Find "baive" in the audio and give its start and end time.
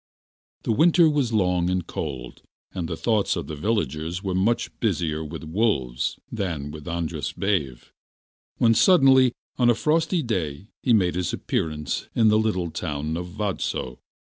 7.33-7.93